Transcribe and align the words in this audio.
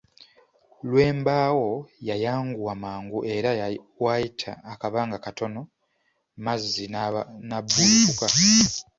Lwembaawo 0.89 1.69
yayanguwa 2.09 2.73
mangu 2.83 3.19
era 3.35 3.49
waayita 4.03 4.51
akabagna 4.73 5.17
katono 5.25 5.61
Mazzi 6.45 6.85
nabbulukuka. 7.49 8.27